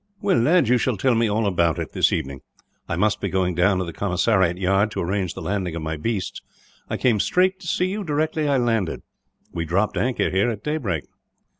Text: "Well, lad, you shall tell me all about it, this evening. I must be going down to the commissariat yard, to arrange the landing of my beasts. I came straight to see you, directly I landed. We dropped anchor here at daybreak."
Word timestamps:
"Well, 0.19 0.39
lad, 0.39 0.67
you 0.67 0.79
shall 0.79 0.97
tell 0.97 1.13
me 1.13 1.29
all 1.29 1.45
about 1.45 1.77
it, 1.77 1.91
this 1.91 2.11
evening. 2.11 2.41
I 2.89 2.95
must 2.95 3.21
be 3.21 3.29
going 3.29 3.53
down 3.53 3.77
to 3.77 3.85
the 3.85 3.93
commissariat 3.93 4.57
yard, 4.57 4.89
to 4.89 4.99
arrange 4.99 5.35
the 5.35 5.43
landing 5.43 5.75
of 5.75 5.83
my 5.83 5.95
beasts. 5.95 6.41
I 6.89 6.97
came 6.97 7.19
straight 7.19 7.59
to 7.59 7.67
see 7.67 7.85
you, 7.85 8.03
directly 8.03 8.47
I 8.47 8.57
landed. 8.57 9.03
We 9.53 9.63
dropped 9.63 9.97
anchor 9.97 10.31
here 10.31 10.49
at 10.49 10.63
daybreak." 10.63 11.03